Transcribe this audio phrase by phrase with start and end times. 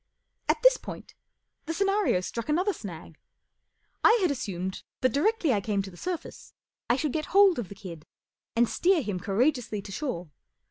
[0.49, 1.13] At this point
[1.67, 3.19] the scenario struck another snag.
[4.03, 6.55] I had assumed that directly I came to the surface
[6.89, 8.07] I should get hold of the kid
[8.55, 10.31] and steer him courageously to shore.